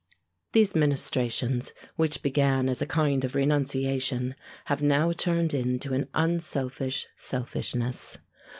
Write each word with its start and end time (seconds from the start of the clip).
These 0.53 0.73
ministrations, 0.73 1.73
which 1.95 2.23
began 2.23 2.69
as 2.69 2.81
a 2.81 2.87
kind 2.87 3.23
of 3.23 3.35
renunciation, 3.35 4.33
have 4.65 4.81
now 4.81 5.11
turned 5.11 5.53
into 5.53 5.93
an 5.93 6.07
unselfish 6.15 7.05
selfishness. 7.15 8.17